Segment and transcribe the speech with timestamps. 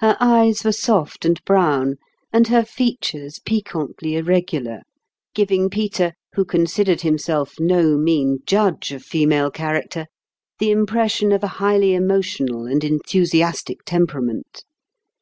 [0.00, 1.96] Her eyes were soft and brown,
[2.30, 4.82] and her feat ures piquantly irregular;
[5.34, 10.08] giving Peter, who considered himself no mean judge of female character,
[10.58, 14.62] the impression of a highly emo tional and enthusiastic temperament.